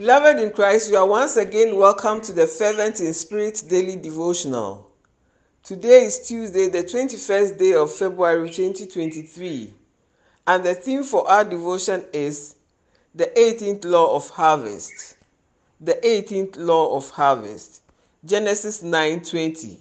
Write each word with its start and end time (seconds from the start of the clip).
Beloved 0.00 0.40
in 0.40 0.50
Christ, 0.50 0.90
you 0.90 0.96
are 0.96 1.06
once 1.06 1.36
again 1.36 1.76
welcome 1.76 2.22
to 2.22 2.32
the 2.32 2.46
Fervent 2.46 3.00
in 3.00 3.12
Spirit 3.12 3.62
Daily 3.68 3.96
Devotional. 3.96 4.90
Today 5.62 6.06
is 6.06 6.26
Tuesday, 6.26 6.70
the 6.70 6.82
21st 6.82 7.58
day 7.58 7.74
of 7.74 7.94
February 7.94 8.48
2023, 8.48 9.74
and 10.46 10.64
the 10.64 10.74
theme 10.74 11.02
for 11.02 11.30
our 11.30 11.44
devotion 11.44 12.02
is 12.14 12.54
the 13.14 13.30
18th 13.36 13.84
law 13.84 14.16
of 14.16 14.30
harvest. 14.30 15.18
The 15.82 15.96
18th 16.02 16.56
law 16.56 16.96
of 16.96 17.10
harvest. 17.10 17.82
Genesis 18.24 18.82
9:20. 18.82 19.76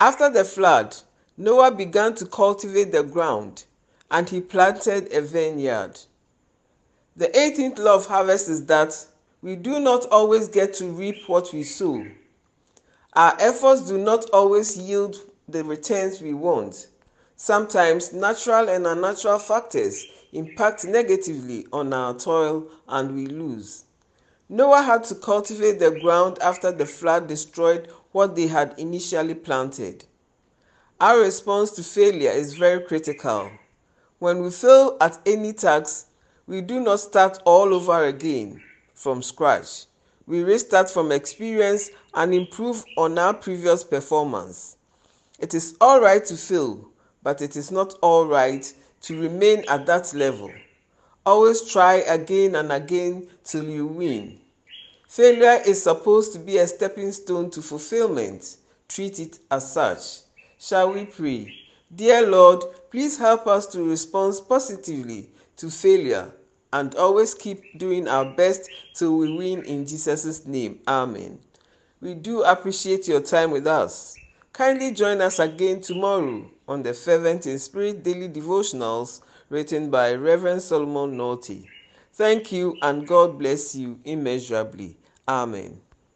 After 0.00 0.28
the 0.28 0.44
flood, 0.44 0.94
Noah 1.38 1.70
began 1.70 2.14
to 2.16 2.26
cultivate 2.26 2.92
the 2.92 3.02
ground 3.02 3.64
and 4.10 4.28
he 4.28 4.42
planted 4.42 5.10
a 5.14 5.22
vineyard. 5.22 5.98
The 7.16 7.28
18th 7.28 7.78
law 7.78 7.94
of 7.94 8.04
harvest 8.04 8.50
is 8.50 8.66
that 8.66 8.94
we 9.44 9.56
do 9.56 9.78
not 9.78 10.06
always 10.06 10.48
get 10.48 10.72
to 10.72 10.86
reap 10.86 11.28
what 11.28 11.52
we 11.52 11.62
sow. 11.62 12.02
Our 13.12 13.36
efforts 13.38 13.82
do 13.82 13.98
not 13.98 14.30
always 14.30 14.74
yield 14.78 15.16
the 15.46 15.62
returns 15.62 16.22
we 16.22 16.32
want. 16.32 16.86
Sometimes 17.36 18.14
natural 18.14 18.70
and 18.70 18.86
unnatural 18.86 19.38
factors 19.38 20.06
impact 20.32 20.86
negatively 20.86 21.66
on 21.74 21.92
our 21.92 22.14
toil 22.14 22.68
and 22.88 23.14
we 23.14 23.26
lose. 23.26 23.84
Noah 24.48 24.80
had 24.80 25.04
to 25.04 25.14
cultivate 25.14 25.78
the 25.78 25.90
ground 26.00 26.38
after 26.40 26.72
the 26.72 26.86
flood 26.86 27.28
destroyed 27.28 27.92
what 28.12 28.34
they 28.34 28.46
had 28.46 28.74
initially 28.78 29.34
planted. 29.34 30.06
Our 31.02 31.20
response 31.20 31.72
to 31.72 31.82
failure 31.82 32.30
is 32.30 32.54
very 32.54 32.80
critical. 32.80 33.50
When 34.20 34.42
we 34.42 34.50
fail 34.50 34.96
at 35.02 35.18
any 35.26 35.52
task, 35.52 36.06
we 36.46 36.62
do 36.62 36.80
not 36.80 37.00
start 37.00 37.42
all 37.44 37.74
over 37.74 38.04
again 38.06 38.62
from 38.94 39.22
scratch. 39.22 39.86
We 40.26 40.42
restart 40.42 40.88
from 40.90 41.12
experience 41.12 41.90
and 42.14 42.34
improve 42.34 42.84
on 42.96 43.18
our 43.18 43.34
previous 43.34 43.84
performance. 43.84 44.76
It 45.38 45.52
is 45.52 45.76
all 45.80 46.00
right 46.00 46.24
to 46.24 46.36
fail, 46.36 46.88
but 47.22 47.42
it 47.42 47.56
is 47.56 47.70
not 47.70 47.94
all 48.00 48.26
right 48.26 48.72
to 49.02 49.20
remain 49.20 49.64
at 49.68 49.84
that 49.86 50.14
level. 50.14 50.50
Always 51.26 51.62
try 51.70 51.96
again 51.96 52.54
and 52.54 52.72
again 52.72 53.28
till 53.44 53.64
you 53.64 53.86
win. 53.86 54.38
Failure 55.08 55.60
is 55.66 55.82
supposed 55.82 56.32
to 56.32 56.38
be 56.38 56.58
a 56.58 56.66
stepping 56.66 57.12
stone 57.12 57.50
to 57.50 57.62
fulfillment. 57.62 58.56
Treat 58.88 59.18
it 59.18 59.38
as 59.50 59.72
such. 59.72 60.20
Shall 60.58 60.92
we 60.92 61.04
pray? 61.04 61.54
Dear 61.94 62.26
Lord, 62.26 62.64
please 62.90 63.18
help 63.18 63.46
us 63.46 63.66
to 63.68 63.82
respond 63.82 64.40
positively 64.48 65.28
to 65.56 65.70
failure 65.70 66.32
and 66.74 66.92
always 66.96 67.34
keep 67.34 67.78
doing 67.78 68.08
our 68.08 68.24
best 68.24 68.68
till 68.94 69.16
we 69.16 69.32
win 69.32 69.62
in 69.64 69.86
Jesus' 69.86 70.44
name. 70.44 70.80
Amen. 70.88 71.38
We 72.00 72.14
do 72.14 72.42
appreciate 72.42 73.06
your 73.06 73.20
time 73.20 73.52
with 73.52 73.68
us. 73.68 74.18
Kindly 74.52 74.90
join 74.90 75.20
us 75.20 75.38
again 75.38 75.80
tomorrow 75.80 76.50
on 76.66 76.82
the 76.82 76.92
Fervent 76.92 77.46
in 77.46 77.60
Spirit 77.60 78.02
Daily 78.02 78.28
Devotionals 78.28 79.22
written 79.50 79.88
by 79.88 80.14
Reverend 80.14 80.62
Solomon 80.62 81.16
Naughty. 81.16 81.70
Thank 82.12 82.50
you 82.50 82.76
and 82.82 83.06
God 83.06 83.38
bless 83.38 83.76
you 83.76 84.00
immeasurably. 84.04 84.96
Amen. 85.28 85.83